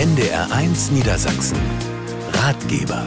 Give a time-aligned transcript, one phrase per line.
[0.00, 1.58] NDR1 Niedersachsen.
[2.32, 3.06] Ratgeber.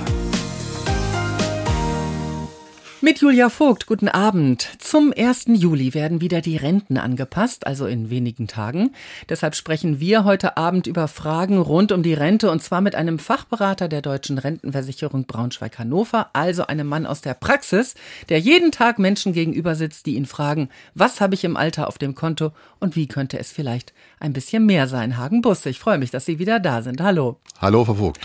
[3.04, 4.66] Mit Julia Vogt, guten Abend.
[4.80, 5.48] Zum 1.
[5.48, 8.94] Juli werden wieder die Renten angepasst, also in wenigen Tagen.
[9.28, 13.20] Deshalb sprechen wir heute Abend über Fragen rund um die Rente und zwar mit einem
[13.20, 17.96] Fachberater der Deutschen Rentenversicherung Braunschweig-Hannover, also einem Mann aus der Praxis,
[18.30, 21.98] der jeden Tag Menschen gegenüber sitzt, die ihn fragen, was habe ich im Alter auf
[21.98, 23.92] dem Konto und wie könnte es vielleicht
[24.22, 25.18] ein bisschen mehr sein.
[25.18, 27.02] Hagen Busse, ich freue mich, dass Sie wieder da sind.
[27.02, 27.36] Hallo.
[27.60, 28.22] Hallo, Frau Vogt.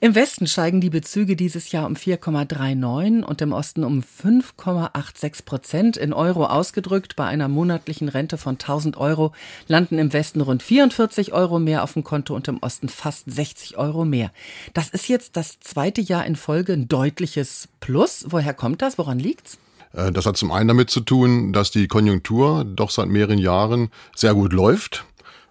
[0.00, 5.96] Im Westen steigen die Bezüge dieses Jahr um 4,39 und im Osten um 5,86 Prozent.
[5.96, 9.32] In Euro ausgedrückt, bei einer monatlichen Rente von 1000 Euro
[9.68, 13.76] landen im Westen rund 44 Euro mehr auf dem Konto und im Osten fast 60
[13.76, 14.30] Euro mehr.
[14.74, 18.26] Das ist jetzt das zweite Jahr in Folge ein deutliches Plus.
[18.28, 18.98] Woher kommt das?
[18.98, 19.58] Woran liegt's?
[19.92, 23.90] Äh, das hat zum einen damit zu tun, dass die Konjunktur doch seit mehreren Jahren
[24.14, 25.04] sehr gut läuft.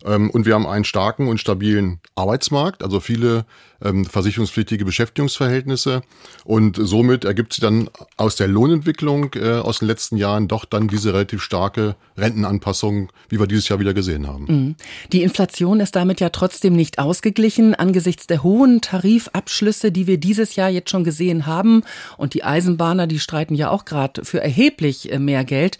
[0.05, 3.45] Ähm, und wir haben einen starken und stabilen Arbeitsmarkt, also viele
[3.83, 6.01] ähm, versicherungspflichtige Beschäftigungsverhältnisse.
[6.43, 10.87] Und somit ergibt sich dann aus der Lohnentwicklung äh, aus den letzten Jahren doch dann
[10.87, 14.45] diese relativ starke Rentenanpassung, wie wir dieses Jahr wieder gesehen haben.
[14.47, 14.75] Mhm.
[15.11, 20.55] Die Inflation ist damit ja trotzdem nicht ausgeglichen angesichts der hohen Tarifabschlüsse, die wir dieses
[20.55, 21.83] Jahr jetzt schon gesehen haben.
[22.17, 25.77] Und die Eisenbahner, die streiten ja auch gerade für erheblich äh, mehr Geld.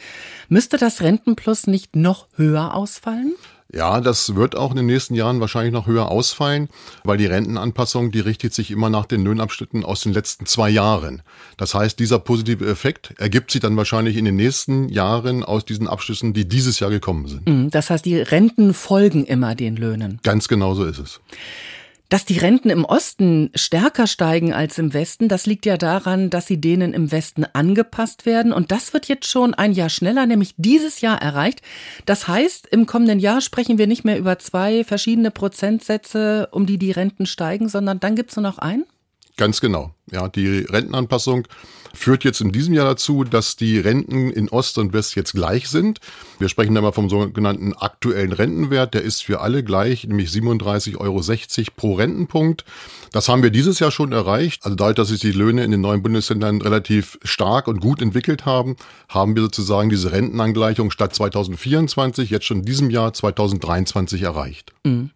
[0.50, 3.34] Müsste das Rentenplus nicht noch höher ausfallen?
[3.76, 6.70] Ja, das wird auch in den nächsten Jahren wahrscheinlich noch höher ausfallen,
[7.04, 11.24] weil die Rentenanpassung, die richtet sich immer nach den Löhnabschnitten aus den letzten zwei Jahren.
[11.58, 15.90] Das heißt, dieser positive Effekt ergibt sich dann wahrscheinlich in den nächsten Jahren aus diesen
[15.90, 17.48] Abschlüssen, die dieses Jahr gekommen sind.
[17.48, 20.20] Mhm, das heißt, die Renten folgen immer den Löhnen.
[20.24, 21.20] Ganz genau so ist es.
[22.10, 26.46] Dass die Renten im Osten stärker steigen als im Westen, das liegt ja daran, dass
[26.46, 28.54] sie denen im Westen angepasst werden.
[28.54, 31.62] Und das wird jetzt schon ein Jahr schneller, nämlich dieses Jahr erreicht.
[32.06, 36.78] Das heißt, im kommenden Jahr sprechen wir nicht mehr über zwei verschiedene Prozentsätze, um die
[36.78, 38.86] die Renten steigen, sondern dann gibt es nur noch einen?
[39.38, 39.94] Ganz genau.
[40.12, 41.48] Ja, die Rentenanpassung
[41.96, 45.70] führt jetzt in diesem Jahr dazu, dass die Renten in Ost und West jetzt gleich
[45.70, 46.00] sind.
[46.40, 48.94] Wir sprechen da mal vom sogenannten aktuellen Rentenwert.
[48.94, 51.22] Der ist für alle gleich, nämlich 37,60 Euro
[51.76, 52.66] pro Rentenpunkt.
[53.12, 54.66] Das haben wir dieses Jahr schon erreicht.
[54.66, 58.46] Also dadurch, dass sich die Löhne in den neuen Bundesländern relativ stark und gut entwickelt
[58.46, 58.76] haben,
[59.10, 64.74] haben wir sozusagen diese Rentenangleichung statt 2024 jetzt schon in diesem Jahr 2023 erreicht.
[64.84, 65.12] Mhm.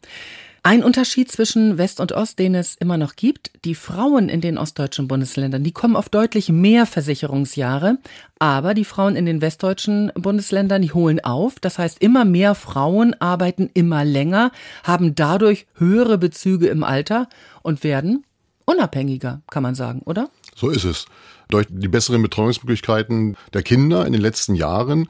[0.62, 4.58] Ein Unterschied zwischen West und Ost, den es immer noch gibt, die Frauen in den
[4.58, 7.98] ostdeutschen Bundesländern, die kommen auf deutlich mehr Versicherungsjahre,
[8.40, 11.60] aber die Frauen in den westdeutschen Bundesländern, die holen auf.
[11.62, 14.52] Das heißt, immer mehr Frauen arbeiten immer länger,
[14.84, 17.30] haben dadurch höhere Bezüge im Alter
[17.62, 18.26] und werden
[18.70, 20.30] unabhängiger, kann man sagen, oder?
[20.56, 21.06] So ist es.
[21.50, 25.10] Durch die besseren Betreuungsmöglichkeiten der Kinder in den letzten Jahren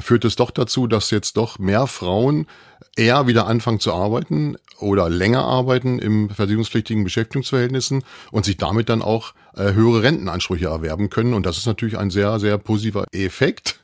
[0.00, 2.46] führt es doch dazu, dass jetzt doch mehr Frauen
[2.96, 9.00] eher wieder anfangen zu arbeiten oder länger arbeiten im versicherungspflichtigen Beschäftigungsverhältnissen und sich damit dann
[9.00, 11.32] auch äh, höhere Rentenansprüche erwerben können.
[11.32, 13.80] Und das ist natürlich ein sehr, sehr positiver Effekt.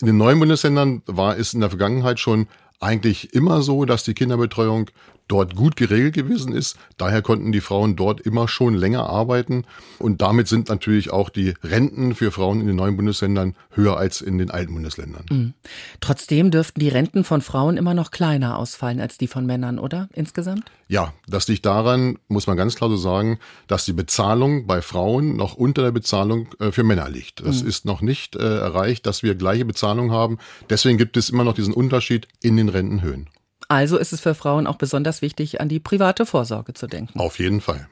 [0.00, 2.48] In den neuen Bundesländern war es in der Vergangenheit schon
[2.80, 4.90] eigentlich immer so, dass die Kinderbetreuung
[5.28, 6.76] dort gut geregelt gewesen ist.
[6.96, 9.64] Daher konnten die Frauen dort immer schon länger arbeiten
[9.98, 14.20] und damit sind natürlich auch die Renten für Frauen in den neuen Bundesländern höher als
[14.20, 15.24] in den alten Bundesländern.
[15.30, 15.54] Mhm.
[16.00, 20.08] Trotzdem dürften die Renten von Frauen immer noch kleiner ausfallen als die von Männern, oder
[20.12, 20.70] insgesamt?
[20.88, 25.36] Ja, das liegt daran, muss man ganz klar so sagen, dass die Bezahlung bei Frauen
[25.36, 27.44] noch unter der Bezahlung äh, für Männer liegt.
[27.44, 27.68] Das mhm.
[27.68, 30.38] ist noch nicht äh, erreicht, dass wir gleiche Bezahlung haben.
[30.70, 33.28] Deswegen gibt es immer noch diesen Unterschied in den Rentenhöhen.
[33.68, 37.18] Also ist es für Frauen auch besonders wichtig, an die private Vorsorge zu denken.
[37.18, 37.88] Auf jeden Fall.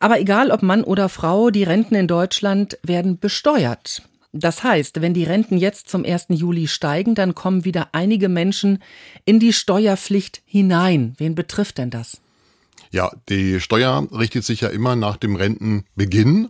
[0.00, 4.02] Aber egal ob Mann oder Frau, die Renten in Deutschland werden besteuert.
[4.32, 6.26] Das heißt, wenn die Renten jetzt zum 1.
[6.28, 8.82] Juli steigen, dann kommen wieder einige Menschen
[9.24, 11.14] in die Steuerpflicht hinein.
[11.18, 12.20] Wen betrifft denn das?
[12.90, 16.48] Ja, die Steuer richtet sich ja immer nach dem Rentenbeginn.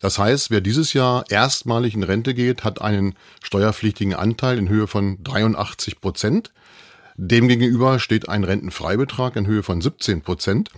[0.00, 4.86] Das heißt, wer dieses Jahr erstmalig in Rente geht, hat einen steuerpflichtigen Anteil in Höhe
[4.86, 6.52] von 83 Prozent.
[7.22, 10.70] Demgegenüber steht ein Rentenfreibetrag in Höhe von 17 Prozent.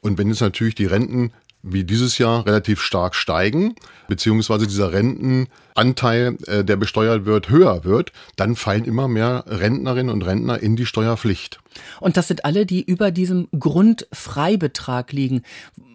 [0.00, 1.30] Und wenn jetzt natürlich die Renten
[1.62, 3.74] wie dieses Jahr relativ stark steigen,
[4.08, 10.22] beziehungsweise dieser Rentenanteil, äh, der besteuert wird, höher wird, dann fallen immer mehr Rentnerinnen und
[10.22, 11.60] Rentner in die Steuerpflicht.
[12.00, 15.42] Und das sind alle, die über diesem Grundfreibetrag liegen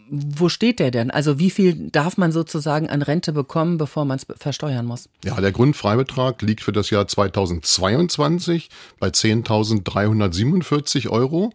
[0.10, 1.12] wo steht der denn?
[1.12, 5.10] Also wie viel darf man sozusagen an Rente bekommen, bevor man es versteuern muss?
[5.24, 8.69] Ja, der Grundfreibetrag liegt für das Jahr 2022
[9.00, 11.52] bei 10.347 Euro.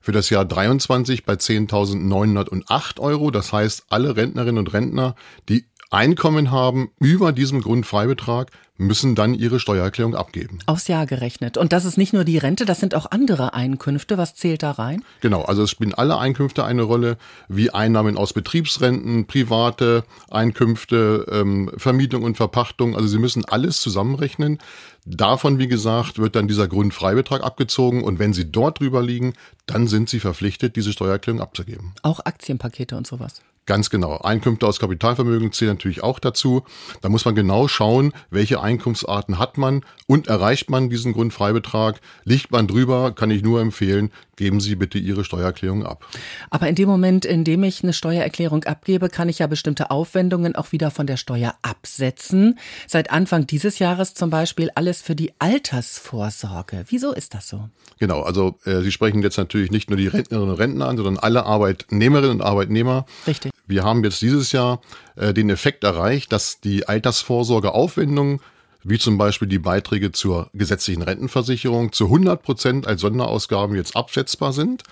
[0.00, 3.30] Für das Jahr 23 bei 10.908 Euro.
[3.30, 5.14] Das heißt, alle Rentnerinnen und Rentner,
[5.48, 10.58] die Einkommen haben über diesem Grundfreibetrag, müssen dann ihre Steuererklärung abgeben.
[10.66, 11.56] Aufs Jahr gerechnet.
[11.56, 14.18] Und das ist nicht nur die Rente, das sind auch andere Einkünfte.
[14.18, 15.04] Was zählt da rein?
[15.20, 17.16] Genau, also es spielen alle Einkünfte eine Rolle,
[17.48, 22.96] wie Einnahmen aus Betriebsrenten, private Einkünfte, ähm, Vermietung und Verpachtung.
[22.96, 24.58] Also Sie müssen alles zusammenrechnen.
[25.04, 29.34] Davon, wie gesagt, wird dann dieser Grundfreibetrag abgezogen und wenn Sie dort drüber liegen,
[29.66, 31.94] dann sind Sie verpflichtet, diese Steuererklärung abzugeben.
[32.02, 33.40] Auch Aktienpakete und sowas.
[33.66, 34.18] Ganz genau.
[34.18, 36.64] Einkünfte aus Kapitalvermögen zählen natürlich auch dazu.
[37.00, 42.00] Da muss man genau schauen, welche Einkunftsarten hat man und erreicht man diesen Grundfreibetrag.
[42.24, 46.06] Liegt man drüber, kann ich nur empfehlen, geben Sie bitte Ihre Steuererklärung ab.
[46.50, 50.54] Aber in dem Moment, in dem ich eine Steuererklärung abgebe, kann ich ja bestimmte Aufwendungen
[50.56, 52.58] auch wieder von der Steuer absetzen.
[52.86, 56.84] Seit Anfang dieses Jahres zum Beispiel alles für die Altersvorsorge.
[56.88, 57.68] Wieso ist das so?
[57.98, 61.18] Genau, also äh, Sie sprechen jetzt natürlich nicht nur die Rentnerinnen und Rentner an, sondern
[61.18, 63.06] alle Arbeitnehmerinnen und Arbeitnehmer.
[63.26, 63.52] Richtig.
[63.66, 64.80] Wir haben jetzt dieses Jahr
[65.16, 68.40] äh, den Effekt erreicht, dass die Altersvorsorgeaufwendungen
[68.84, 74.52] wie zum Beispiel die Beiträge zur gesetzlichen Rentenversicherung zu 100 Prozent als Sonderausgaben jetzt absetzbar
[74.52, 74.82] sind.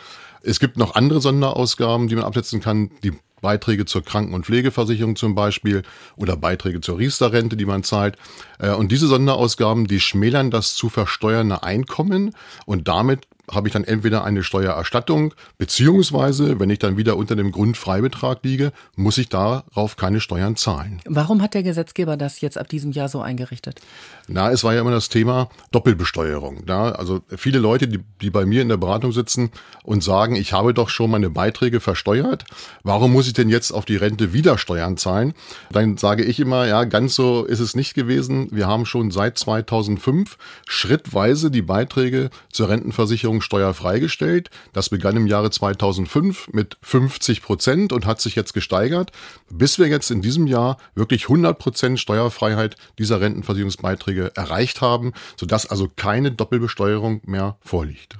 [0.43, 2.91] Es gibt noch andere Sonderausgaben, die man absetzen kann.
[3.05, 3.13] Die
[3.43, 5.83] Beiträge zur Kranken- und Pflegeversicherung zum Beispiel
[6.17, 8.17] oder Beiträge zur Riester-Rente, die man zahlt.
[8.59, 12.35] Äh, und diese Sonderausgaben, die schmälern das zu versteuernde Einkommen
[12.65, 17.53] und damit habe ich dann entweder eine Steuererstattung, beziehungsweise, wenn ich dann wieder unter dem
[17.53, 21.01] Grundfreibetrag liege, muss ich darauf keine Steuern zahlen.
[21.07, 23.81] Warum hat der Gesetzgeber das jetzt ab diesem Jahr so eingerichtet?
[24.29, 26.65] Na, es war ja immer das Thema Doppelbesteuerung.
[26.67, 29.51] Ja, also viele Leute, die, die bei mir in der Beratung sitzen
[29.83, 32.45] und sagen, ich habe doch schon meine Beiträge versteuert,
[32.83, 35.35] warum muss ich denn jetzt auf die Rente wieder Steuern zahlen?
[35.71, 38.49] Dann sage ich immer, ja, ganz so ist es nicht gewesen.
[38.51, 44.51] Wir haben schon seit 2005 schrittweise die Beiträge zur Rentenversicherung steuerfrei gestellt.
[44.73, 49.13] Das begann im Jahre 2005 mit 50 Prozent und hat sich jetzt gesteigert,
[49.51, 55.67] bis wir jetzt in diesem Jahr wirklich 100 Prozent Steuerfreiheit dieser Rentenversicherungsbeiträge erreicht haben, sodass
[55.67, 58.17] also keine Doppelbesteuerung mehr vorliegt.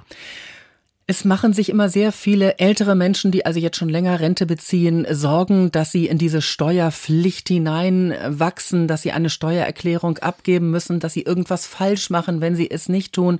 [1.13, 5.05] Es machen sich immer sehr viele ältere Menschen, die also jetzt schon länger Rente beziehen,
[5.11, 11.21] Sorgen, dass sie in diese Steuerpflicht hineinwachsen, dass sie eine Steuererklärung abgeben müssen, dass sie
[11.21, 13.39] irgendwas falsch machen, wenn sie es nicht tun.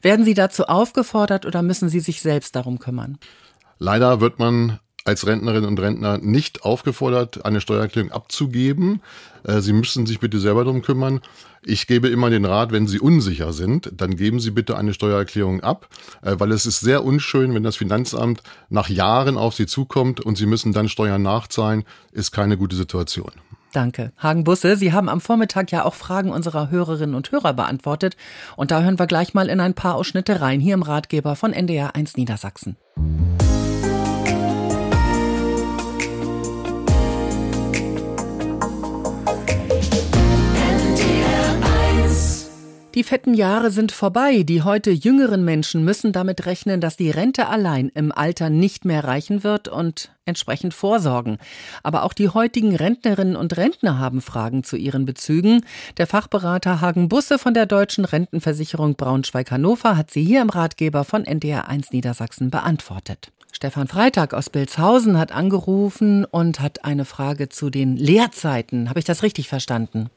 [0.00, 3.18] Werden Sie dazu aufgefordert oder müssen Sie sich selbst darum kümmern?
[3.78, 9.02] Leider wird man als Rentnerinnen und Rentner nicht aufgefordert, eine Steuererklärung abzugeben.
[9.44, 11.20] Äh, sie müssen sich bitte selber darum kümmern.
[11.64, 15.60] Ich gebe immer den Rat, wenn Sie unsicher sind, dann geben Sie bitte eine Steuererklärung
[15.60, 15.88] ab,
[16.22, 20.36] äh, weil es ist sehr unschön, wenn das Finanzamt nach Jahren auf Sie zukommt und
[20.36, 23.30] Sie müssen dann Steuern nachzahlen, ist keine gute Situation.
[23.72, 24.12] Danke.
[24.18, 28.16] Hagen Busse, Sie haben am Vormittag ja auch Fragen unserer Hörerinnen und Hörer beantwortet.
[28.56, 31.52] Und da hören wir gleich mal in ein paar Ausschnitte rein, hier im Ratgeber von
[31.52, 32.76] NDR 1 Niedersachsen.
[42.94, 44.42] Die fetten Jahre sind vorbei.
[44.42, 49.04] Die heute jüngeren Menschen müssen damit rechnen, dass die Rente allein im Alter nicht mehr
[49.04, 51.38] reichen wird und entsprechend vorsorgen.
[51.82, 55.64] Aber auch die heutigen Rentnerinnen und Rentner haben Fragen zu ihren Bezügen.
[55.96, 61.24] Der Fachberater Hagen Busse von der Deutschen Rentenversicherung Braunschweig-Hannover hat sie hier im Ratgeber von
[61.24, 63.32] NDR1 Niedersachsen beantwortet.
[63.52, 68.90] Stefan Freitag aus Bilshausen hat angerufen und hat eine Frage zu den Lehrzeiten.
[68.90, 70.10] Habe ich das richtig verstanden?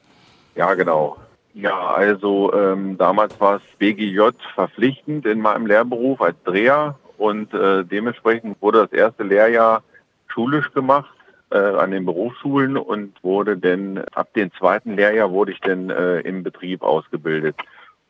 [0.55, 1.15] Ja, genau.
[1.55, 7.85] Ja, also ähm, damals war es BGJ verpflichtend in meinem Lehrberuf als Dreher und äh,
[7.85, 9.81] dementsprechend wurde das erste Lehrjahr
[10.27, 11.15] schulisch gemacht
[11.51, 16.19] äh, an den Berufsschulen und wurde denn ab dem zweiten Lehrjahr wurde ich dann äh,
[16.19, 17.55] im Betrieb ausgebildet.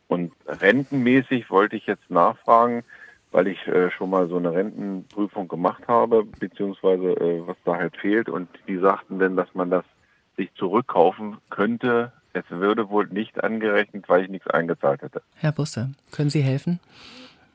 [0.08, 2.82] Und rentenmäßig wollte ich jetzt nachfragen,
[3.30, 7.96] weil ich äh, schon mal so eine Rentenprüfung gemacht habe, beziehungsweise äh, was da halt
[7.96, 8.28] fehlt.
[8.28, 9.84] Und die sagten dann, dass man das
[10.36, 15.22] sich zurückkaufen könnte es würde wohl nicht angerechnet, weil ich nichts eingezahlt hätte.
[15.36, 16.80] Herr Busse, können Sie helfen?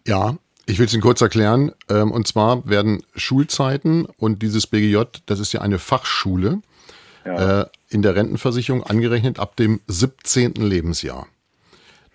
[0.08, 0.36] Ja,
[0.66, 1.72] ich will es Ihnen kurz erklären.
[1.90, 6.62] Ähm, und zwar werden Schulzeiten und dieses BGJ, das ist ja eine Fachschule,
[7.24, 7.62] ja.
[7.62, 10.54] Äh, in der Rentenversicherung angerechnet ab dem 17.
[10.54, 11.28] Lebensjahr.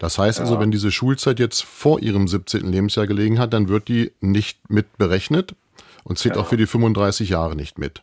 [0.00, 0.60] Das heißt also, ja.
[0.60, 2.66] wenn diese Schulzeit jetzt vor Ihrem 17.
[2.72, 5.54] Lebensjahr gelegen hat, dann wird die nicht mit berechnet
[6.02, 6.42] und zählt ja.
[6.42, 8.02] auch für die 35 Jahre nicht mit.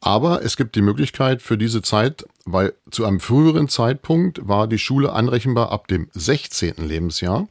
[0.00, 4.78] Aber es gibt die Möglichkeit für diese Zeit, weil zu einem früheren Zeitpunkt war die
[4.78, 6.74] Schule anrechenbar ab dem 16.
[6.78, 7.48] Lebensjahr.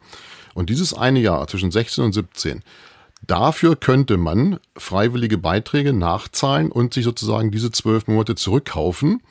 [0.56, 2.64] Und dieses eine Jahr zwischen 16 und 17,
[3.26, 9.22] dafür könnte man freiwillige Beiträge nachzahlen und sich sozusagen diese zwölf Monate zurückkaufen.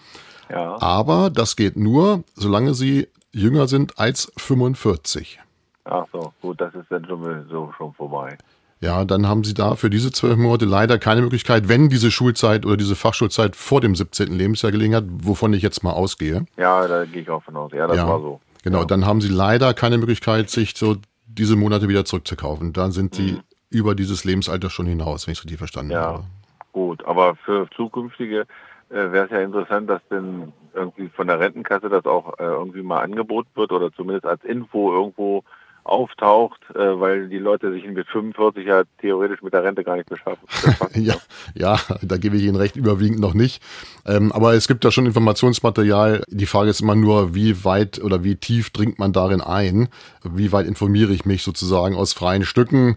[0.48, 0.80] Ja.
[0.80, 5.40] Aber das geht nur, solange sie jünger sind als 45.
[5.84, 8.38] Ach so, gut, das ist dann schon, so schon vorbei.
[8.80, 12.64] Ja, dann haben Sie da für diese zwölf Monate leider keine Möglichkeit, wenn diese Schulzeit
[12.64, 14.32] oder diese Fachschulzeit vor dem 17.
[14.32, 16.44] Lebensjahr gelegen hat, wovon ich jetzt mal ausgehe.
[16.56, 17.72] Ja, da gehe ich auch von aus.
[17.72, 18.06] Ja, das Ja.
[18.08, 18.40] war so.
[18.62, 18.84] Genau, Ja.
[18.84, 22.72] dann haben Sie leider keine Möglichkeit, sich so diese Monate wieder zurückzukaufen.
[22.72, 23.40] Dann sind Sie Mhm.
[23.70, 26.24] über dieses Lebensalter schon hinaus, wenn ich es richtig verstanden Ja, habe.
[26.72, 27.04] gut.
[27.04, 28.46] Aber für zukünftige
[28.90, 32.82] äh, wäre es ja interessant, dass denn irgendwie von der Rentenkasse das auch äh, irgendwie
[32.82, 35.42] mal angeboten wird oder zumindest als Info irgendwo
[35.88, 40.08] auftaucht, äh, weil die Leute sich mit 45 ja theoretisch mit der Rente gar nicht
[40.08, 40.46] beschaffen.
[40.94, 41.14] Ja,
[41.54, 43.62] ja, da gebe ich Ihnen recht, überwiegend noch nicht.
[44.06, 46.22] Ähm, aber es gibt da schon Informationsmaterial.
[46.28, 49.88] Die Frage ist immer nur, wie weit oder wie tief dringt man darin ein?
[50.24, 52.96] Wie weit informiere ich mich sozusagen aus freien Stücken?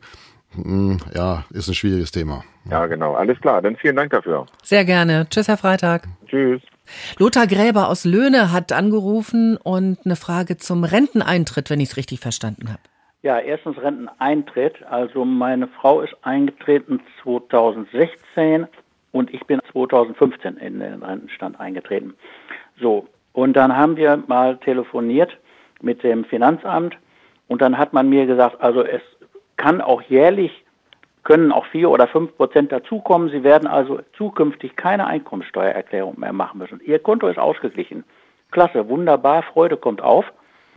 [0.56, 2.44] Hm, Ja, ist ein schwieriges Thema.
[2.70, 3.14] ja, genau.
[3.14, 3.62] Alles klar.
[3.62, 4.46] Dann vielen Dank dafür.
[4.64, 5.28] Sehr gerne.
[5.30, 6.08] Tschüss, Herr Freitag.
[6.28, 6.62] Tschüss.
[7.18, 12.20] Lothar Gräber aus Löhne hat angerufen und eine Frage zum Renteneintritt, wenn ich es richtig
[12.20, 12.82] verstanden habe.
[13.24, 14.84] Ja, erstens Renteneintritt.
[14.90, 18.68] Also meine Frau ist eingetreten 2016
[19.12, 22.16] und ich bin 2015 in den Rentenstand eingetreten.
[22.80, 25.38] So, und dann haben wir mal telefoniert
[25.82, 26.98] mit dem Finanzamt
[27.48, 29.02] und dann hat man mir gesagt, also es
[29.58, 30.52] kann auch jährlich,
[31.24, 33.30] können auch vier oder fünf Prozent dazukommen.
[33.30, 36.82] Sie werden also zukünftig keine Einkommensteuererklärung mehr machen müssen.
[36.84, 38.04] Ihr Konto ist ausgeglichen.
[38.52, 40.26] Klasse, wunderbar, Freude kommt auf.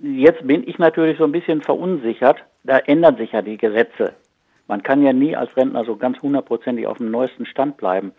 [0.01, 2.45] Jetzt bin ich natürlich so ein bisschen verunsichert.
[2.63, 4.15] Da ändern sich ja die Gesetze.
[4.67, 8.13] Man kann ja nie als Rentner so ganz hundertprozentig auf dem neuesten Stand bleiben.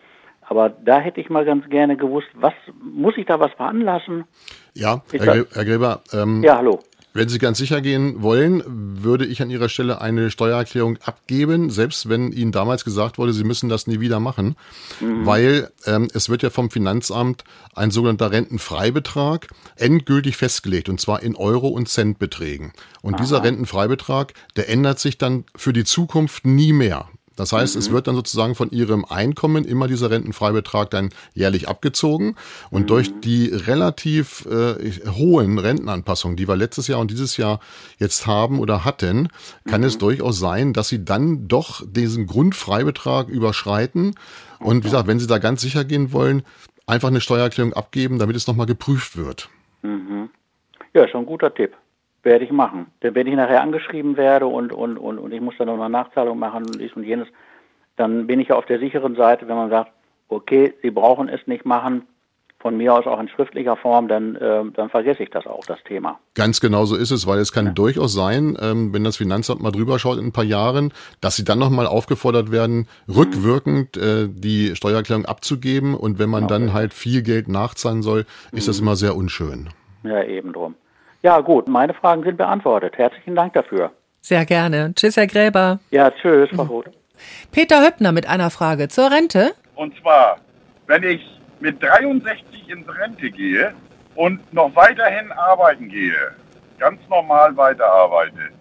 [0.48, 4.26] Aber da hätte ich mal ganz gerne gewusst, was muss ich da was veranlassen?
[4.74, 6.80] Ja, Herr Gräber, ähm, Ja, hallo.
[7.16, 12.10] Wenn Sie ganz sicher gehen wollen, würde ich an Ihrer Stelle eine Steuererklärung abgeben, selbst
[12.10, 14.58] wenn Ihnen damals gesagt wurde, Sie müssen das nie wieder machen,
[15.00, 21.38] weil ähm, es wird ja vom Finanzamt ein sogenannter Rentenfreibetrag endgültig festgelegt, und zwar in
[21.38, 22.74] Euro- und Centbeträgen.
[23.02, 27.08] Und dieser Rentenfreibetrag, der ändert sich dann für die Zukunft nie mehr.
[27.36, 32.36] Das heißt, es wird dann sozusagen von Ihrem Einkommen immer dieser Rentenfreibetrag dann jährlich abgezogen.
[32.70, 37.60] Und durch die relativ äh, hohen Rentenanpassungen, die wir letztes Jahr und dieses Jahr
[37.98, 39.30] jetzt haben oder hatten,
[39.68, 44.16] kann es durchaus sein, dass Sie dann doch diesen Grundfreibetrag überschreiten.
[44.60, 46.44] Und wie gesagt, wenn Sie da ganz sicher gehen wollen,
[46.88, 49.50] einfach eine Steuererklärung abgeben, damit es nochmal geprüft wird.
[50.94, 51.74] Ja, schon ein guter Tipp.
[52.26, 52.88] Werde ich machen.
[53.04, 55.90] Denn wenn ich nachher angeschrieben werde und, und, und, und ich muss dann noch eine
[55.90, 57.28] Nachzahlung machen und dies und jenes,
[57.98, 59.92] dann bin ich ja auf der sicheren Seite, wenn man sagt,
[60.28, 62.08] okay, Sie brauchen es nicht machen,
[62.66, 65.78] von mir aus auch in schriftlicher Form, dann, äh, dann vergesse ich das auch, das
[65.84, 66.20] Thema.
[66.34, 69.70] Ganz genau so ist es, weil es kann durchaus sein, ähm, wenn das Finanzamt mal
[69.70, 70.92] drüber schaut in ein paar Jahren,
[71.22, 75.94] dass sie dann nochmal aufgefordert werden, rückwirkend äh, die Steuererklärung abzugeben.
[75.94, 79.70] Und wenn man dann halt viel Geld nachzahlen soll, ist das immer sehr unschön.
[80.02, 80.74] Ja, eben drum.
[81.26, 83.00] Ja, gut, meine Fragen sind beantwortet.
[83.00, 83.90] Herzlichen Dank dafür.
[84.22, 84.94] Sehr gerne.
[84.94, 85.80] Tschüss, Herr Gräber.
[85.90, 86.86] Ja, tschüss, Frau Roth.
[87.52, 89.54] Peter Höppner mit einer Frage zur Rente.
[89.74, 90.38] Und zwar,
[90.86, 91.22] wenn ich
[91.60, 93.74] mit 63 in Rente gehe
[94.14, 96.14] und noch weiterhin arbeiten gehe,
[96.78, 98.52] ganz normal weiterarbeite,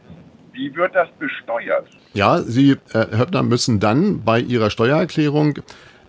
[0.52, 1.86] wie wird das besteuert?
[2.14, 5.58] Ja, Sie, äh, Herr Höppner, müssen dann bei Ihrer Steuererklärung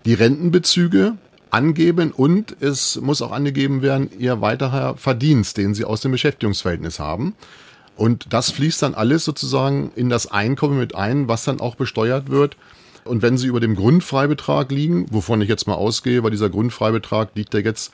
[0.05, 1.17] die Rentenbezüge
[1.55, 6.99] angeben und es muss auch angegeben werden, Ihr weiterer Verdienst, den Sie aus dem Beschäftigungsverhältnis
[6.99, 7.33] haben.
[7.95, 12.29] Und das fließt dann alles sozusagen in das Einkommen mit ein, was dann auch besteuert
[12.29, 12.57] wird.
[13.05, 17.29] Und wenn Sie über dem Grundfreibetrag liegen, wovon ich jetzt mal ausgehe, weil dieser Grundfreibetrag
[17.35, 17.93] liegt ja jetzt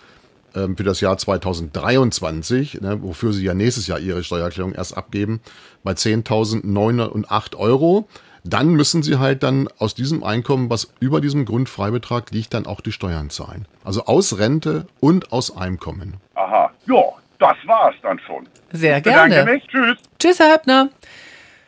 [0.55, 5.39] ähm, für das Jahr 2023, ne, wofür Sie ja nächstes Jahr Ihre Steuererklärung erst abgeben,
[5.83, 8.07] bei 10.908 Euro,
[8.43, 12.81] dann müssen Sie halt dann aus diesem Einkommen, was über diesem Grundfreibetrag liegt, dann auch
[12.81, 13.67] die Steuern zahlen.
[13.83, 16.15] Also aus Rente und aus Einkommen.
[16.35, 17.03] Aha, ja,
[17.39, 18.47] das war's dann schon.
[18.71, 19.51] Sehr Ich bedanke gerne.
[19.53, 19.97] mich, tschüss.
[20.19, 20.89] Tschüss, Herr Höppner.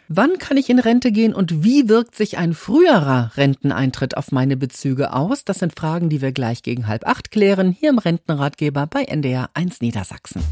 [0.10, 4.58] Wann kann ich in Rente gehen und wie wirkt sich ein früherer Renteneintritt auf meine
[4.58, 5.46] Bezüge aus?
[5.46, 9.50] Das sind Fragen, die wir gleich gegen halb acht klären, hier im Rentenratgeber bei NDR
[9.54, 10.44] 1 Niedersachsen.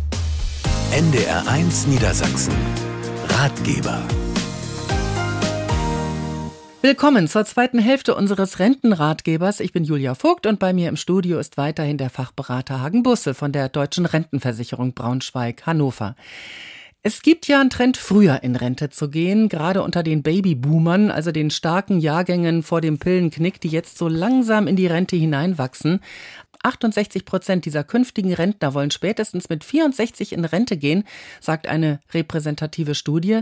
[0.92, 2.54] NDR 1 Niedersachsen.
[3.28, 4.02] Ratgeber.
[6.84, 9.60] Willkommen zur zweiten Hälfte unseres Rentenratgebers.
[9.60, 13.36] Ich bin Julia Vogt und bei mir im Studio ist weiterhin der Fachberater Hagen Busse
[13.36, 16.16] von der Deutschen Rentenversicherung Braunschweig-Hannover.
[17.04, 21.32] Es gibt ja einen Trend, früher in Rente zu gehen, gerade unter den Babyboomern, also
[21.32, 26.00] den starken Jahrgängen vor dem Pillenknick, die jetzt so langsam in die Rente hineinwachsen.
[26.64, 31.04] 68 Prozent dieser künftigen Rentner wollen spätestens mit 64 in Rente gehen,
[31.42, 33.42] sagt eine repräsentative Studie.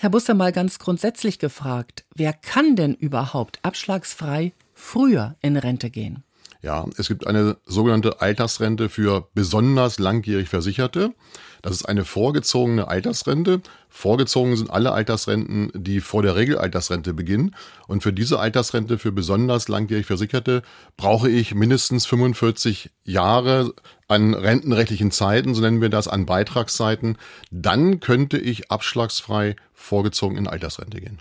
[0.00, 6.24] Herr Busse, mal ganz grundsätzlich gefragt, wer kann denn überhaupt abschlagsfrei früher in Rente gehen?
[6.64, 11.12] Ja, es gibt eine sogenannte Altersrente für besonders langjährig Versicherte.
[11.60, 13.60] Das ist eine vorgezogene Altersrente.
[13.90, 17.54] Vorgezogen sind alle Altersrenten, die vor der Regelaltersrente beginnen.
[17.86, 20.62] Und für diese Altersrente für besonders langjährig Versicherte
[20.96, 23.74] brauche ich mindestens 45 Jahre
[24.08, 27.18] an rentenrechtlichen Zeiten, so nennen wir das, an Beitragszeiten.
[27.50, 31.18] Dann könnte ich abschlagsfrei vorgezogen in Altersrente gehen.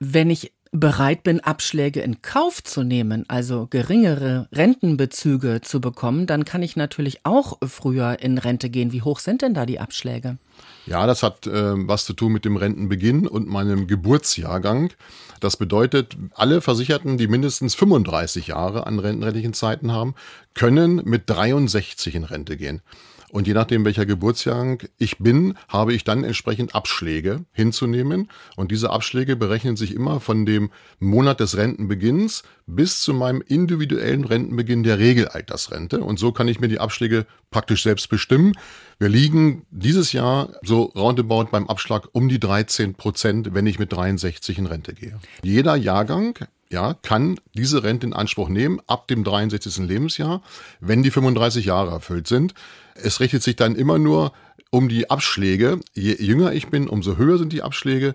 [0.00, 6.44] Wenn ich bereit bin, Abschläge in Kauf zu nehmen, also geringere Rentenbezüge zu bekommen, dann
[6.44, 8.92] kann ich natürlich auch früher in Rente gehen.
[8.92, 10.38] Wie hoch sind denn da die Abschläge?
[10.86, 14.92] Ja, das hat äh, was zu tun mit dem Rentenbeginn und meinem Geburtsjahrgang.
[15.40, 20.14] Das bedeutet, alle Versicherten, die mindestens 35 Jahre an rentenrechtlichen Zeiten haben,
[20.54, 22.80] können mit 63 in Rente gehen.
[23.30, 28.28] Und je nachdem, welcher Geburtsjahrgang ich bin, habe ich dann entsprechend Abschläge hinzunehmen.
[28.56, 34.24] Und diese Abschläge berechnen sich immer von dem Monat des Rentenbeginns bis zu meinem individuellen
[34.24, 36.00] Rentenbeginn der Regelaltersrente.
[36.00, 38.52] Und so kann ich mir die Abschläge praktisch selbst bestimmen.
[38.98, 43.92] Wir liegen dieses Jahr so roundabout beim Abschlag um die 13 Prozent, wenn ich mit
[43.92, 45.18] 63 in Rente gehe.
[45.42, 46.38] Jeder Jahrgang
[46.70, 49.78] ja, kann diese Rente in Anspruch nehmen ab dem 63.
[49.78, 50.42] Lebensjahr,
[50.80, 52.54] wenn die 35 Jahre erfüllt sind.
[52.94, 54.32] Es richtet sich dann immer nur
[54.70, 55.80] um die Abschläge.
[55.94, 58.14] Je jünger ich bin, umso höher sind die Abschläge.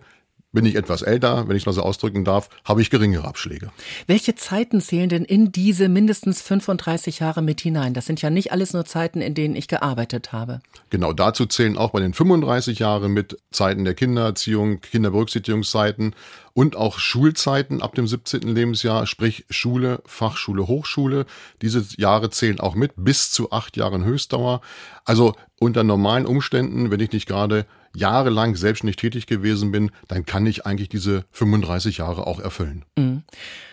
[0.56, 3.72] Bin ich etwas älter, wenn ich es mal so ausdrücken darf, habe ich geringere Abschläge.
[4.08, 7.94] Welche Zeiten zählen denn in diese mindestens 35 Jahre mit hinein?
[7.94, 10.62] Das sind ja nicht alles nur Zeiten, in denen ich gearbeitet habe.
[10.92, 16.16] Genau, dazu zählen auch bei den 35 Jahren mit Zeiten der Kindererziehung, Kinderberücksichtigungszeiten
[16.54, 18.44] und auch Schulzeiten ab dem 17.
[18.44, 21.26] Lebensjahr, sprich Schule, Fachschule, Hochschule.
[21.62, 24.62] Diese Jahre zählen auch mit bis zu acht Jahren Höchstdauer.
[25.04, 27.66] Also unter normalen Umständen, wenn ich nicht gerade
[27.96, 32.84] jahrelang selbstständig tätig gewesen bin, dann kann ich eigentlich diese 35 Jahre auch erfüllen.
[32.98, 33.24] Mhm.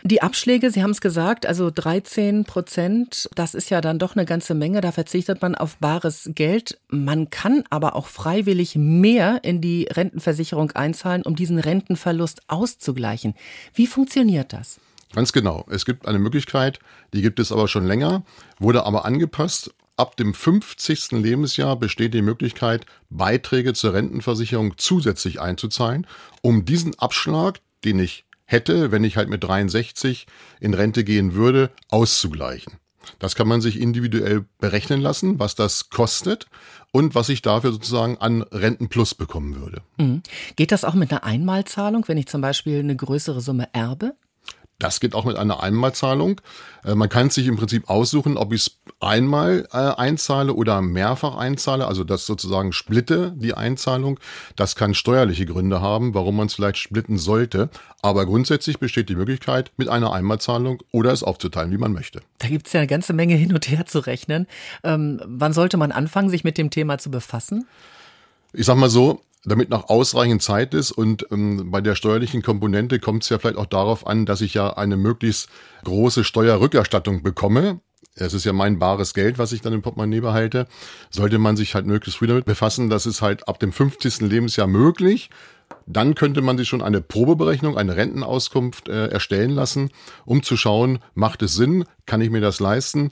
[0.03, 4.25] Die Abschläge, Sie haben es gesagt, also 13 Prozent, das ist ja dann doch eine
[4.25, 4.81] ganze Menge.
[4.81, 6.79] Da verzichtet man auf bares Geld.
[6.89, 13.35] Man kann aber auch freiwillig mehr in die Rentenversicherung einzahlen, um diesen Rentenverlust auszugleichen.
[13.75, 14.81] Wie funktioniert das?
[15.15, 15.67] Ganz genau.
[15.71, 16.79] Es gibt eine Möglichkeit,
[17.13, 18.25] die gibt es aber schon länger,
[18.59, 21.13] wurde aber angepasst Ab dem 50.
[21.13, 26.09] Lebensjahr besteht die Möglichkeit, Beiträge zur Rentenversicherung zusätzlich einzuzahlen,
[26.41, 30.27] um diesen Abschlag, den ich hätte, wenn ich halt mit 63
[30.59, 32.79] in Rente gehen würde, auszugleichen.
[33.21, 36.49] Das kann man sich individuell berechnen lassen, was das kostet
[36.91, 39.83] und was ich dafür sozusagen an Rentenplus bekommen würde.
[39.99, 40.25] Mhm.
[40.57, 44.17] Geht das auch mit einer Einmalzahlung, wenn ich zum Beispiel eine größere Summe erbe?
[44.83, 46.41] Das geht auch mit einer Einmalzahlung.
[46.85, 51.37] Äh, man kann sich im Prinzip aussuchen, ob ich es einmal äh, einzahle oder mehrfach
[51.37, 54.19] einzahle, also das sozusagen splitte die Einzahlung.
[54.57, 57.71] Das kann steuerliche Gründe haben, warum man es vielleicht splitten sollte.
[58.03, 62.21] Aber grundsätzlich besteht die Möglichkeit, mit einer Einmalzahlung oder es aufzuteilen, wie man möchte.
[62.41, 64.49] Da gibt es ja eine ganze Menge hin und her zu rechnen.
[64.83, 67.69] Ähm, wann sollte man anfangen, sich mit dem Thema zu befassen?
[68.53, 70.93] Ich sag mal so, damit noch ausreichend Zeit ist.
[70.93, 74.55] Und ähm, bei der steuerlichen Komponente kommt es ja vielleicht auch darauf an, dass ich
[74.55, 75.49] ja eine möglichst
[75.85, 77.81] große Steuerrückerstattung bekomme.
[78.15, 80.67] Es ist ja mein bares Geld, was ich dann im Portemonnaie behalte.
[81.11, 84.21] Sollte man sich halt möglichst früh damit befassen, das ist halt ab dem 50.
[84.21, 85.31] Lebensjahr möglich.
[85.87, 89.91] Dann könnte man sich schon eine Probeberechnung, eine Rentenauskunft äh, erstellen lassen,
[90.27, 93.11] um zu schauen, macht es Sinn, kann ich mir das leisten,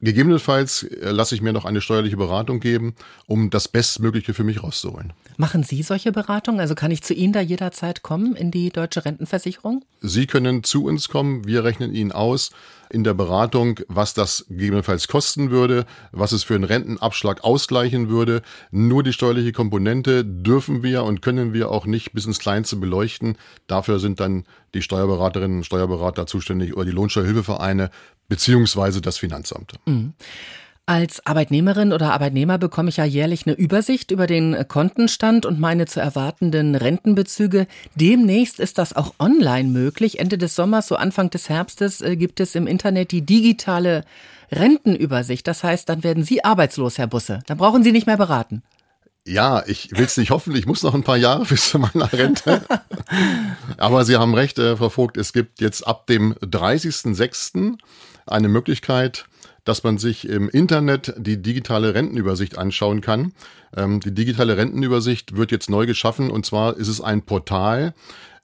[0.00, 2.94] Gegebenenfalls äh, lasse ich mir noch eine steuerliche Beratung geben,
[3.26, 5.14] um das Bestmögliche für mich rauszuholen.
[5.38, 6.60] Machen Sie solche Beratungen?
[6.60, 9.84] Also kann ich zu Ihnen da jederzeit kommen in die deutsche Rentenversicherung?
[10.02, 11.46] Sie können zu uns kommen.
[11.46, 12.50] Wir rechnen Ihnen aus
[12.90, 18.42] in der Beratung, was das gegebenenfalls kosten würde, was es für einen Rentenabschlag ausgleichen würde.
[18.70, 23.36] Nur die steuerliche Komponente dürfen wir und können wir auch nicht bis ins Kleinste beleuchten.
[23.66, 24.44] Dafür sind dann
[24.74, 27.90] die Steuerberaterinnen und Steuerberater zuständig oder die Lohnsteuerhilfevereine
[28.28, 29.74] beziehungsweise das Finanzamt.
[29.86, 30.14] Mhm.
[30.88, 35.86] Als Arbeitnehmerin oder Arbeitnehmer bekomme ich ja jährlich eine Übersicht über den Kontenstand und meine
[35.86, 37.66] zu erwartenden Rentenbezüge.
[37.96, 40.20] Demnächst ist das auch online möglich.
[40.20, 44.04] Ende des Sommers, so Anfang des Herbstes, äh, gibt es im Internet die digitale
[44.52, 45.44] Rentenübersicht.
[45.48, 47.40] Das heißt, dann werden Sie arbeitslos, Herr Busse.
[47.48, 48.62] Dann brauchen Sie nicht mehr beraten.
[49.26, 50.54] Ja, ich will es nicht hoffen.
[50.54, 52.62] Ich muss noch ein paar Jahre bis zu meiner Rente.
[53.76, 55.16] Aber Sie haben recht, äh, Frau Vogt.
[55.16, 57.76] Es gibt jetzt ab dem 30.06.
[58.24, 59.26] eine Möglichkeit,
[59.66, 63.32] dass man sich im Internet die digitale Rentenübersicht anschauen kann.
[63.76, 67.92] Ähm, die digitale Rentenübersicht wird jetzt neu geschaffen und zwar ist es ein Portal,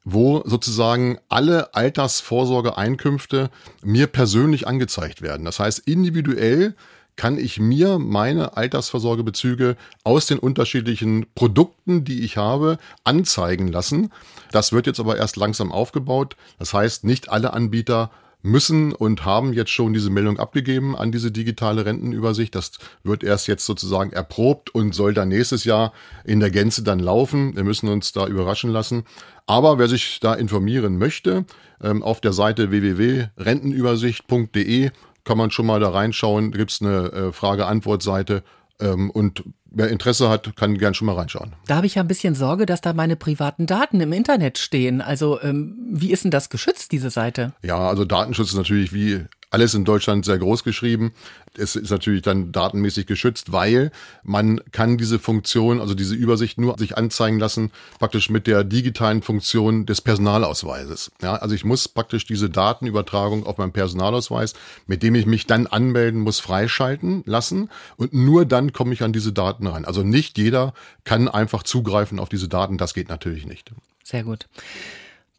[0.05, 3.51] wo sozusagen alle Altersvorsorgeeinkünfte
[3.83, 5.45] mir persönlich angezeigt werden.
[5.45, 6.75] Das heißt, individuell
[7.15, 14.11] kann ich mir meine Altersvorsorgebezüge aus den unterschiedlichen Produkten, die ich habe, anzeigen lassen.
[14.51, 16.37] Das wird jetzt aber erst langsam aufgebaut.
[16.59, 18.11] Das heißt, nicht alle Anbieter
[18.43, 22.55] müssen und haben jetzt schon diese Meldung abgegeben an diese digitale Rentenübersicht.
[22.55, 22.73] Das
[23.05, 25.93] wird erst jetzt sozusagen erprobt und soll dann nächstes Jahr
[26.25, 27.57] in der Gänze dann laufen.
[27.57, 29.05] Wir müssen uns da überraschen lassen.
[29.47, 31.47] Aber wer sich da informieren möchte,
[31.83, 34.91] ähm, auf der Seite www.rentenübersicht.de
[35.25, 36.53] kann man schon mal da reinschauen.
[36.53, 38.43] Da gibt es eine äh, Frage-Antwort-Seite
[38.81, 41.55] ähm, und wer Interesse hat, kann gern schon mal reinschauen.
[41.67, 45.01] Da habe ich ja ein bisschen Sorge, dass da meine privaten Daten im Internet stehen.
[45.01, 47.53] Also ähm, wie ist denn das geschützt, diese Seite?
[47.63, 51.13] Ja, also Datenschutz ist natürlich wie alles in Deutschland sehr groß geschrieben.
[51.57, 53.91] Es ist natürlich dann datenmäßig geschützt, weil
[54.23, 59.23] man kann diese Funktion, also diese Übersicht nur sich anzeigen lassen, praktisch mit der digitalen
[59.23, 61.13] Funktion des Personalausweises.
[61.21, 64.55] Ja, also ich muss praktisch diese Datenübertragung auf meinem Personalausweis,
[64.87, 69.13] mit dem ich mich dann anmelden muss, freischalten lassen und nur dann komme ich an
[69.13, 69.85] diese Daten rein.
[69.85, 70.73] Also nicht jeder
[71.05, 73.71] kann einfach zugreifen auf diese Daten, das geht natürlich nicht.
[74.03, 74.47] Sehr gut.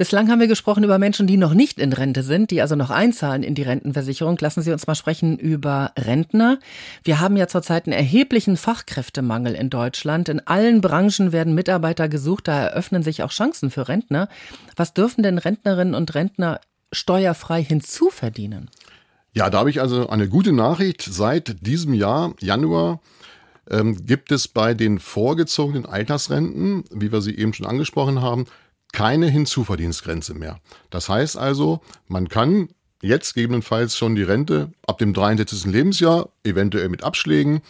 [0.03, 2.89] Bislang haben wir gesprochen über Menschen, die noch nicht in Rente sind, die also noch
[2.89, 4.37] einzahlen in die Rentenversicherung.
[4.41, 6.59] Lassen Sie uns mal sprechen über Rentner.
[7.05, 10.27] Wir haben ja zurzeit einen erheblichen Fachkräftemangel in Deutschland.
[10.27, 14.27] In allen Branchen werden Mitarbeiter gesucht, da eröffnen sich auch Chancen für Rentner.
[14.75, 16.59] Was dürfen denn Rentnerinnen und Rentner
[16.91, 18.69] steuerfrei hinzuverdienen?
[19.31, 21.01] Ja, da habe ich also eine gute Nachricht.
[21.01, 22.99] Seit diesem Jahr, Januar,
[23.69, 28.47] ähm, gibt es bei den vorgezogenen Altersrenten, wie wir sie eben schon angesprochen haben,
[28.93, 30.59] keine Hinzuverdienstgrenze mehr.
[30.89, 32.69] Das heißt also, man kann
[33.01, 35.65] jetzt gegebenenfalls schon die Rente ab dem 63.
[35.65, 37.61] Lebensjahr, eventuell mit Abschlägen,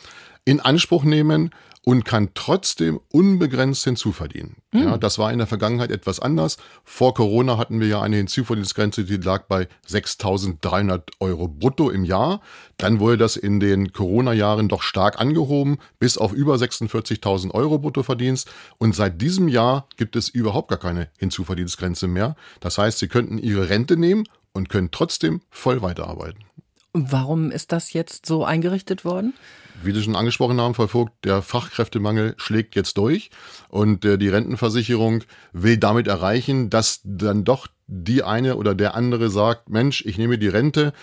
[0.45, 1.49] in Anspruch nehmen
[1.85, 4.55] und kann trotzdem unbegrenzt hinzuverdienen.
[4.71, 4.83] Mhm.
[4.83, 6.57] Ja, das war in der Vergangenheit etwas anders.
[6.83, 12.41] Vor Corona hatten wir ja eine Hinzuverdienstgrenze, die lag bei 6.300 Euro brutto im Jahr.
[12.77, 18.49] Dann wurde das in den Corona-Jahren doch stark angehoben, bis auf über 46.000 Euro Bruttoverdienst.
[18.77, 22.35] Und seit diesem Jahr gibt es überhaupt gar keine Hinzuverdienstgrenze mehr.
[22.61, 26.45] Das heißt, Sie könnten Ihre Rente nehmen und können trotzdem voll weiterarbeiten.
[26.93, 29.33] Warum ist das jetzt so eingerichtet worden?
[29.81, 33.31] Wie Sie schon angesprochen haben, Frau Vogt, der Fachkräftemangel schlägt jetzt durch
[33.69, 39.29] und äh, die Rentenversicherung will damit erreichen, dass dann doch die eine oder der andere
[39.29, 40.93] sagt, Mensch, ich nehme die Rente,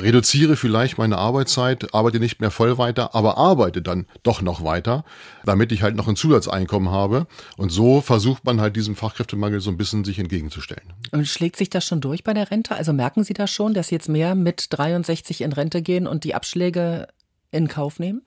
[0.00, 5.04] reduziere vielleicht meine Arbeitszeit, arbeite nicht mehr voll weiter, aber arbeite dann doch noch weiter,
[5.44, 7.26] damit ich halt noch ein Zusatzeinkommen habe.
[7.56, 10.92] Und so versucht man halt diesem Fachkräftemangel so ein bisschen sich entgegenzustellen.
[11.12, 12.74] Und schlägt sich das schon durch bei der Rente?
[12.74, 16.34] Also merken Sie das schon, dass jetzt mehr mit 63 in Rente gehen und die
[16.34, 17.08] Abschläge
[17.50, 18.22] in Kauf nehmen?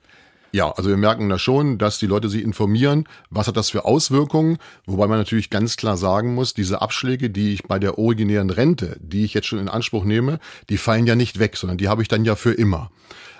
[0.54, 3.84] Ja, also wir merken da schon, dass die Leute sich informieren, was hat das für
[3.84, 8.50] Auswirkungen, wobei man natürlich ganz klar sagen muss, diese Abschläge, die ich bei der originären
[8.50, 11.88] Rente, die ich jetzt schon in Anspruch nehme, die fallen ja nicht weg, sondern die
[11.88, 12.92] habe ich dann ja für immer.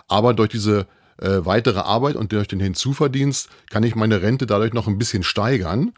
[0.09, 4.73] Aber durch diese äh, weitere Arbeit und durch den Hinzuverdienst kann ich meine Rente dadurch
[4.73, 5.93] noch ein bisschen steigern.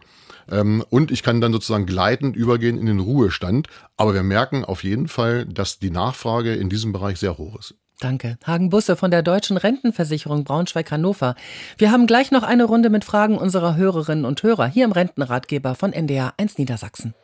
[0.50, 3.68] Ähm, und ich kann dann sozusagen gleitend übergehen in den Ruhestand.
[3.96, 7.74] Aber wir merken auf jeden Fall, dass die Nachfrage in diesem Bereich sehr hoch ist.
[8.00, 8.36] Danke.
[8.44, 11.34] Hagen Busse von der Deutschen Rentenversicherung Braunschweig-Hannover.
[11.78, 15.74] Wir haben gleich noch eine Runde mit Fragen unserer Hörerinnen und Hörer hier im Rentenratgeber
[15.74, 17.14] von NDR 1 Niedersachsen.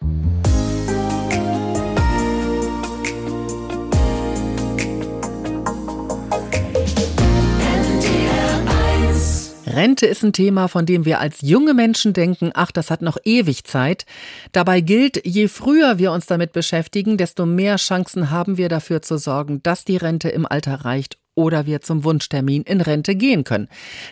[9.72, 13.16] Rente ist ein Thema, von dem wir als junge Menschen denken, ach, das hat noch
[13.24, 14.04] ewig Zeit.
[14.52, 19.18] Dabei gilt, je früher wir uns damit beschäftigen, desto mehr Chancen haben wir dafür zu
[19.18, 23.68] sorgen, dass die Rente im Alter reicht oder wir zum Wunschtermin in Rente gehen können.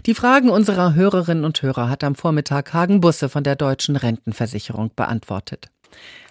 [0.07, 4.91] Die Fragen unserer Hörerinnen und Hörer hat am Vormittag Hagen Busse von der Deutschen Rentenversicherung
[4.97, 5.69] beantwortet.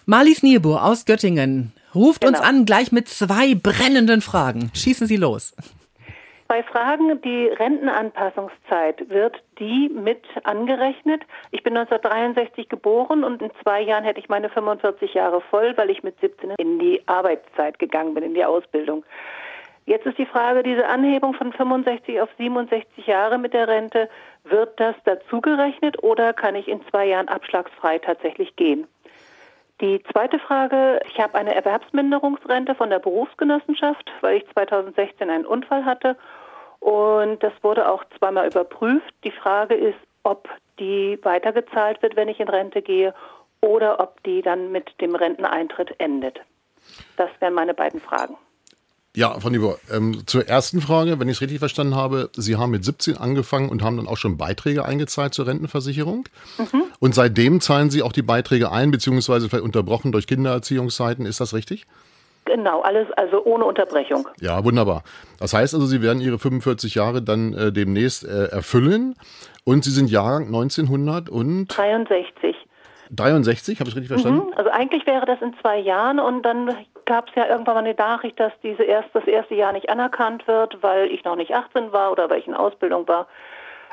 [0.06, 2.38] Marlies Niebuhr aus Göttingen ruft genau.
[2.38, 4.70] uns an gleich mit zwei brennenden Fragen.
[4.74, 5.54] Schießen Sie los.
[6.50, 11.22] Bei Fragen, die Rentenanpassungszeit, wird die mit angerechnet?
[11.52, 15.90] Ich bin 1963 geboren und in zwei Jahren hätte ich meine 45 Jahre voll, weil
[15.90, 19.04] ich mit 17 in die Arbeitszeit gegangen bin, in die Ausbildung.
[19.86, 24.08] Jetzt ist die Frage, diese Anhebung von 65 auf 67 Jahre mit der Rente,
[24.42, 28.88] wird das dazugerechnet oder kann ich in zwei Jahren abschlagsfrei tatsächlich gehen?
[29.80, 35.84] Die zweite Frage, ich habe eine Erwerbsminderungsrente von der Berufsgenossenschaft, weil ich 2016 einen Unfall
[35.84, 36.16] hatte
[36.80, 39.14] und das wurde auch zweimal überprüft.
[39.24, 43.14] Die Frage ist, ob die weitergezahlt wird, wenn ich in Rente gehe,
[43.60, 46.40] oder ob die dann mit dem Renteneintritt endet.
[47.16, 48.36] Das wären meine beiden Fragen.
[49.14, 52.70] Ja, Frau Niebuhr, ähm, zur ersten Frage, wenn ich es richtig verstanden habe, Sie haben
[52.70, 56.28] mit 17 angefangen und haben dann auch schon Beiträge eingezahlt zur Rentenversicherung.
[56.58, 56.84] Mhm.
[57.00, 61.26] Und seitdem zahlen Sie auch die Beiträge ein, beziehungsweise vielleicht unterbrochen durch Kindererziehungszeiten.
[61.26, 61.86] Ist das richtig?
[62.50, 64.26] Genau, alles also ohne Unterbrechung.
[64.40, 65.04] Ja, wunderbar.
[65.38, 69.14] Das heißt also, Sie werden Ihre 45 Jahre dann äh, demnächst äh, erfüllen
[69.64, 72.56] und Sie sind Jahrgang 1963.
[73.12, 74.48] 63, habe ich richtig verstanden?
[74.48, 74.54] Mhm.
[74.56, 76.74] Also eigentlich wäre das in zwei Jahren und dann
[77.06, 80.46] gab es ja irgendwann mal eine Nachricht, dass diese erst, das erste Jahr nicht anerkannt
[80.48, 83.26] wird, weil ich noch nicht 18 war oder weil ich in Ausbildung war.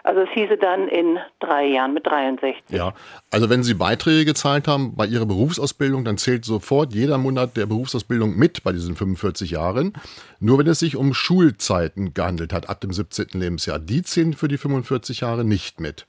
[0.07, 2.55] Also es hieße dann in drei Jahren mit 63.
[2.69, 2.93] Ja,
[3.29, 7.65] also wenn Sie Beiträge gezahlt haben bei Ihrer Berufsausbildung, dann zählt sofort jeder Monat der
[7.65, 9.91] Berufsausbildung mit bei diesen 45 Jahren.
[10.39, 13.27] Nur wenn es sich um Schulzeiten gehandelt hat, ab dem 17.
[13.33, 16.05] Lebensjahr, die zählen für die 45 Jahre nicht mit.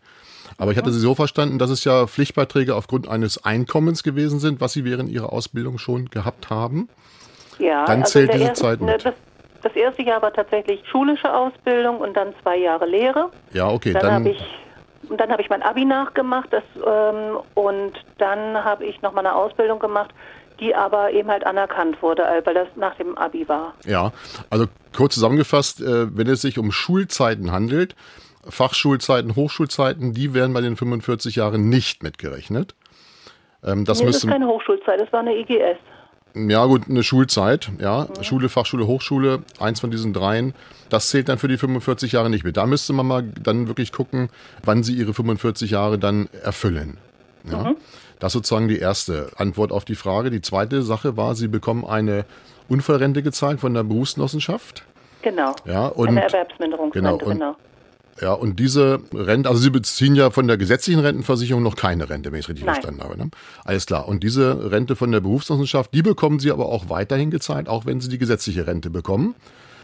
[0.58, 4.60] Aber ich hatte Sie so verstanden, dass es ja Pflichtbeiträge aufgrund eines Einkommens gewesen sind,
[4.60, 6.88] was Sie während Ihrer Ausbildung schon gehabt haben.
[7.58, 9.04] Ja, Dann also zählt der diese erste- Zeit ne, mit.
[9.04, 9.14] Das,
[9.62, 13.30] das erste Jahr war tatsächlich schulische Ausbildung und dann zwei Jahre Lehre.
[13.52, 14.44] Ja, okay, Dann, dann, habe ich
[15.08, 19.20] und dann habe ich mein Abi nachgemacht das, ähm, und dann habe ich noch mal
[19.20, 20.10] eine Ausbildung gemacht,
[20.60, 23.74] die aber eben halt anerkannt wurde, äh, weil das nach dem Abi war.
[23.84, 24.12] ja,
[24.50, 24.66] also
[24.96, 27.94] kurz zusammengefasst, äh, wenn es sich um Schulzeiten handelt,
[28.48, 32.74] Fachschulzeiten, Hochschulzeiten, die werden bei den 45 Jahren nicht mitgerechnet.
[33.64, 35.78] Ähm, das nee, das ist keine Hochschulzeit, das war eine IGS.
[36.46, 38.06] Ja, gut, eine Schulzeit, ja.
[38.22, 40.54] Schule, Fachschule, Hochschule, eins von diesen dreien.
[40.88, 42.56] Das zählt dann für die 45 Jahre nicht mit.
[42.56, 44.28] Da müsste man mal dann wirklich gucken,
[44.62, 46.98] wann sie ihre 45 Jahre dann erfüllen.
[47.50, 47.74] Ja.
[48.18, 50.30] Das ist sozusagen die erste Antwort auf die Frage.
[50.30, 52.24] Die zweite Sache war, sie bekommen eine
[52.68, 54.84] Unfallrente gezahlt von der Berufsgenossenschaft.
[55.22, 55.54] Genau.
[55.64, 57.56] Ja, und, eine Erwerbsminderungsrente, genau, genau.
[58.20, 62.32] Ja, und diese Rente, also Sie beziehen ja von der gesetzlichen Rentenversicherung noch keine Rente,
[62.32, 62.74] wenn ich es richtig Nein.
[62.74, 63.16] verstanden habe.
[63.16, 63.30] Ne?
[63.64, 64.08] Alles klar.
[64.08, 68.00] Und diese Rente von der Berufsgenossenschaft, die bekommen Sie aber auch weiterhin gezahlt, auch wenn
[68.00, 69.34] Sie die gesetzliche Rente bekommen.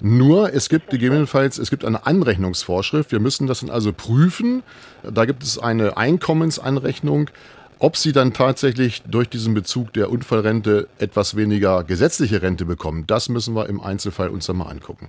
[0.01, 3.13] Nur, es gibt gegebenenfalls, es gibt eine Anrechnungsvorschrift.
[3.13, 4.63] Wir müssen das dann also prüfen.
[5.03, 7.31] Da gibt es eine Einkommensanrechnung.
[7.79, 13.29] Ob Sie dann tatsächlich durch diesen Bezug der Unfallrente etwas weniger gesetzliche Rente bekommen, das
[13.29, 15.09] müssen wir im Einzelfall uns dann mal angucken.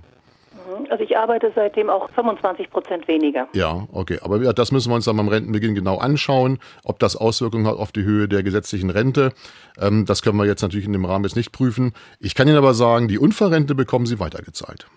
[0.90, 3.48] Also ich arbeite seitdem auch 25 Prozent weniger.
[3.54, 4.20] Ja, okay.
[4.22, 7.78] Aber ja, das müssen wir uns dann beim Rentenbeginn genau anschauen, ob das Auswirkungen hat
[7.78, 9.32] auf die Höhe der gesetzlichen Rente.
[9.80, 11.94] Ähm, das können wir jetzt natürlich in dem Rahmen jetzt nicht prüfen.
[12.20, 14.88] Ich kann Ihnen aber sagen, die Unfallrente bekommen Sie weitergezahlt.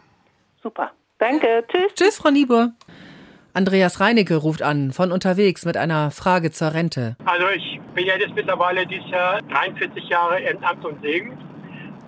[0.62, 0.90] Super.
[1.18, 1.64] Danke.
[1.68, 1.94] Tschüss.
[1.94, 2.72] Tschüss, Frau Niebuhr.
[3.54, 7.16] Andreas Reinecke ruft an von unterwegs mit einer Frage zur Rente.
[7.24, 11.36] Also ich bin ja jetzt mittlerweile dieses Jahr 43 Jahre in Amt und Segen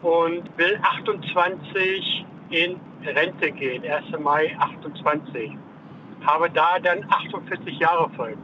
[0.03, 4.19] und will 28 in Rente gehen, 1.
[4.23, 5.53] Mai 28.
[6.23, 8.37] Habe da dann 48 Jahre voll.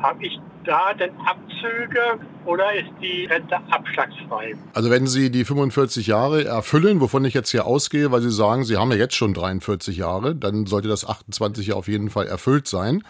[0.00, 4.54] Habe ich da denn Abzüge oder ist die Rente abschlagsfrei?
[4.74, 8.64] Also wenn Sie die 45 Jahre erfüllen, wovon ich jetzt hier ausgehe, weil Sie sagen,
[8.64, 12.26] Sie haben ja jetzt schon 43 Jahre, dann sollte das 28 ja auf jeden Fall
[12.26, 13.02] erfüllt sein.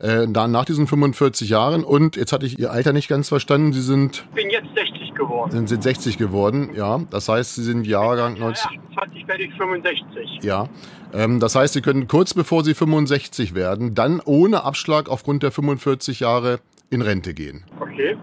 [0.00, 3.72] Äh, dann nach diesen 45 Jahren und jetzt hatte ich Ihr Alter nicht ganz verstanden,
[3.72, 5.66] Sie sind, Ich bin jetzt 60 geworden.
[5.66, 7.00] sind 60 geworden, ja.
[7.10, 8.78] Das heißt, Sie sind Jahrgang 19...
[8.90, 10.38] 28 werde ich 65.
[10.42, 10.68] Ja,
[11.12, 15.52] ähm, das heißt, Sie können kurz bevor Sie 65 werden, dann ohne Abschlag aufgrund der
[15.52, 17.64] 45 Jahre in Rente gehen.
[17.80, 18.16] Okay.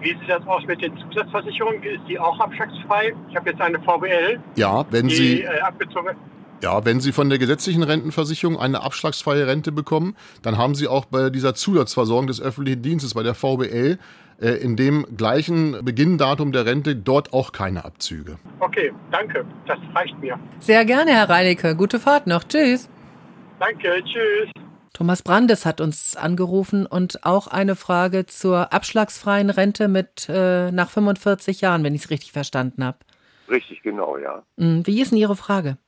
[0.00, 1.82] Wie sieht das aus mit den Zusatzversicherungen?
[1.84, 3.14] Ist die auch abschlagsfrei?
[3.30, 6.16] Ich habe jetzt eine VBL, Ja, wenn die Sie, äh, abgezogen
[6.62, 11.04] ja, wenn Sie von der gesetzlichen Rentenversicherung eine abschlagsfreie Rente bekommen, dann haben Sie auch
[11.04, 13.98] bei dieser Zusatzversorgung des öffentlichen Dienstes, bei der VBL,
[14.40, 18.38] äh, in dem gleichen Beginndatum der Rente dort auch keine Abzüge.
[18.60, 19.44] Okay, danke.
[19.66, 20.38] Das reicht mir.
[20.60, 21.74] Sehr gerne, Herr Reinecke.
[21.74, 22.44] Gute Fahrt noch.
[22.44, 22.88] Tschüss.
[23.58, 24.50] Danke, tschüss.
[24.92, 30.90] Thomas Brandes hat uns angerufen und auch eine Frage zur abschlagsfreien Rente mit äh, nach
[30.90, 32.98] 45 Jahren, wenn ich es richtig verstanden habe.
[33.48, 34.42] Richtig, genau, ja.
[34.58, 35.78] Hm, Wie ist denn Ihre Frage?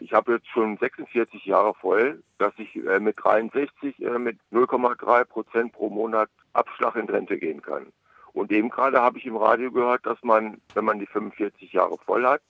[0.00, 5.24] Ich habe jetzt schon 46 Jahre voll, dass ich äh, mit 63 äh, mit 0,3
[5.24, 7.86] Prozent pro Monat Abschlag in Rente gehen kann.
[8.32, 11.96] Und eben gerade habe ich im Radio gehört, dass man, wenn man die 45 Jahre
[12.04, 12.42] voll hat,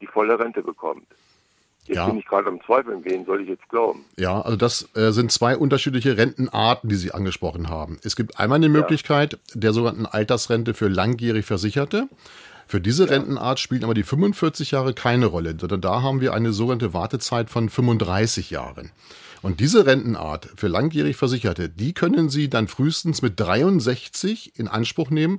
[0.00, 1.06] die volle Rente bekommt.
[1.86, 2.06] Jetzt Ja.
[2.06, 4.04] bin ich gerade am Zweifeln, wen soll ich jetzt glauben?
[4.18, 7.98] Ja, also das äh, sind zwei unterschiedliche Rentenarten, die Sie angesprochen haben.
[8.02, 12.08] Es gibt einmal die Möglichkeit der sogenannten Altersrente für langjährig Versicherte.
[12.68, 16.52] Für diese Rentenart spielen aber die 45 Jahre keine Rolle, sondern da haben wir eine
[16.52, 18.90] sogenannte Wartezeit von 35 Jahren.
[19.40, 25.08] Und diese Rentenart für langjährig Versicherte, die können Sie dann frühestens mit 63 in Anspruch
[25.08, 25.38] nehmen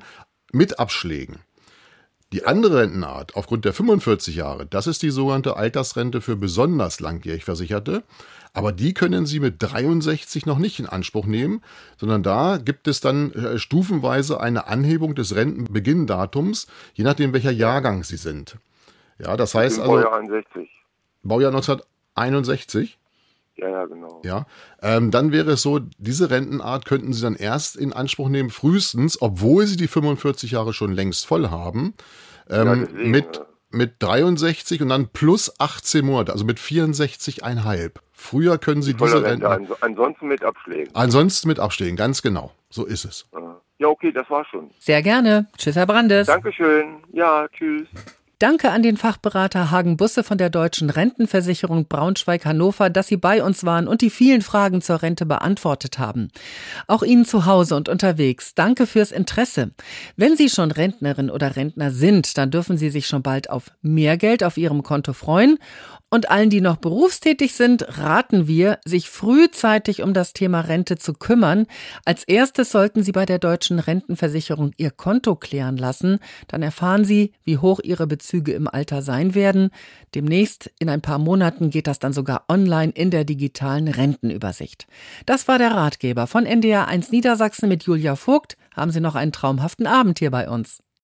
[0.51, 1.37] mit Abschlägen.
[2.31, 7.43] Die andere Rentenart aufgrund der 45 Jahre, das ist die sogenannte Altersrente für besonders langjährig
[7.43, 8.03] Versicherte.
[8.53, 11.63] Aber die können Sie mit 63 noch nicht in Anspruch nehmen,
[11.97, 18.03] sondern da gibt es dann äh, stufenweise eine Anhebung des Rentenbeginndatums, je nachdem welcher Jahrgang
[18.03, 18.57] Sie sind.
[19.17, 20.69] Ja, das heißt also Baujahr 61.
[21.23, 22.98] Baujahr 1961.
[23.61, 24.21] Ja, ja, genau.
[24.23, 24.45] Ja,
[24.81, 29.21] ähm, dann wäre es so, diese Rentenart könnten Sie dann erst in Anspruch nehmen, frühestens,
[29.21, 31.93] obwohl Sie die 45 Jahre schon längst voll haben,
[32.49, 33.45] Ja, ähm, deswegen, mit, ja.
[33.71, 37.91] mit 63 und dann plus 18 Monate, also mit 64,5.
[38.11, 39.49] Früher können Sie Volle diese Rente.
[39.49, 40.93] Renten, Ans ansonsten mit Abschlägen.
[40.95, 43.27] ansonsten mit abstehen, ganz genau, so ist es.
[43.33, 43.61] Ja.
[43.81, 44.71] Ja, okay, das war schon.
[44.79, 45.47] Sehr gerne.
[45.57, 46.27] Tschüss, Herr Brandes.
[46.27, 46.97] Dankeschön.
[47.13, 47.87] Ja, tschüss.
[48.39, 53.65] Danke an den Fachberater Hagen Busse von der Deutschen Rentenversicherung Braunschweig-Hannover, dass Sie bei uns
[53.65, 56.29] waren und die vielen Fragen zur Rente beantwortet haben.
[56.87, 58.55] Auch Ihnen zu Hause und unterwegs.
[58.55, 59.71] Danke fürs Interesse.
[60.15, 64.15] Wenn Sie schon Rentnerin oder Rentner sind, dann dürfen Sie sich schon bald auf mehr
[64.15, 65.59] Geld auf Ihrem Konto freuen.
[66.11, 71.13] Und allen, die noch berufstätig sind, raten wir, sich frühzeitig um das Thema Rente zu
[71.13, 71.67] kümmern.
[72.03, 76.17] Als erstes sollten Sie bei der deutschen Rentenversicherung Ihr Konto klären lassen.
[76.47, 79.71] Dann erfahren Sie, wie hoch Ihre Bezüge im Alter sein werden.
[80.13, 84.85] Demnächst, in ein paar Monaten, geht das dann sogar online in der digitalen Rentenübersicht.
[85.25, 88.55] Das war der Ratgeber von NDR 1 Niedersachsen mit Julia Vogt.
[88.75, 90.83] Haben Sie noch einen traumhaften Abend hier bei uns.